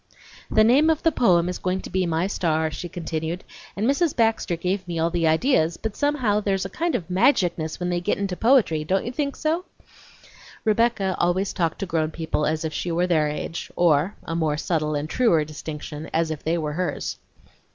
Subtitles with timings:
[0.49, 3.43] "The name of the poem is going to be My Star,'" she continued,
[3.75, 4.15] "and Mrs.
[4.15, 8.01] Baxter gave me all the ideas, but somehow there's a kind of magicness when they
[8.01, 9.63] get into poetry, don't you think so?"
[10.65, 14.57] (Rebecca always talked to grown people as if she were their age, or, a more
[14.57, 17.19] subtle and truer distinction, as if they were hers.)